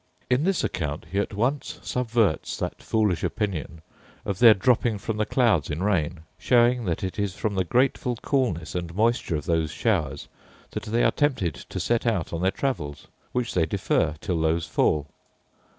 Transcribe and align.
In 0.31 0.45
this 0.45 0.63
account 0.63 1.05
he 1.11 1.19
at 1.19 1.35
once 1.35 1.79
subverts 1.83 2.57
that 2.57 2.81
foolish 2.81 3.23
opinion 3.23 3.81
of 4.25 4.39
their 4.39 4.55
dropping 4.55 4.97
from 4.97 5.17
the 5.17 5.27
clouds 5.27 5.69
in 5.69 5.83
rain; 5.83 6.21
showing 6.39 6.85
that 6.85 7.03
it 7.03 7.19
is 7.19 7.35
from 7.35 7.53
the 7.53 7.63
grateful 7.63 8.15
coolness 8.15 8.73
and 8.73 8.95
moisture 8.95 9.35
of 9.35 9.45
those 9.45 9.69
showers 9.69 10.27
that 10.71 10.81
they 10.87 11.03
are 11.03 11.11
tempted 11.11 11.53
to 11.53 11.79
set 11.79 12.07
out 12.07 12.33
on 12.33 12.41
their 12.41 12.49
travels, 12.49 13.09
which 13.31 13.53
they 13.53 13.67
defer 13.67 14.15
till 14.21 14.41
those 14.41 14.65
fall. 14.65 15.05